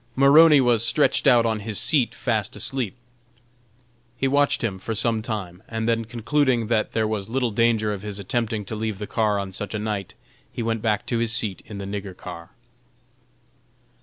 Maroney 0.15 0.59
was 0.59 0.83
stretched 0.83 1.27
out 1.27 1.45
on 1.45 1.59
his 1.59 1.77
seat 1.77 2.15
fast 2.15 2.55
asleep. 2.55 2.95
He 4.17 4.27
watched 4.27 4.63
him 4.63 4.79
for 4.79 4.95
some 4.95 5.21
time, 5.21 5.61
and 5.67 5.87
then 5.87 6.05
concluding 6.05 6.65
that 6.69 6.93
there 6.93 7.07
was 7.07 7.29
little 7.29 7.51
danger 7.51 7.93
of 7.93 8.01
his 8.01 8.17
attempting 8.17 8.65
to 8.65 8.75
leave 8.75 8.97
the 8.97 9.05
car 9.05 9.37
on 9.37 9.51
such 9.51 9.75
a 9.75 9.77
night, 9.79 10.15
he 10.51 10.63
went 10.63 10.81
back 10.81 11.05
to 11.05 11.19
his 11.19 11.31
seat 11.35 11.61
in 11.67 11.77
the 11.77 11.85
"nigger 11.85 12.17
car." 12.17 12.49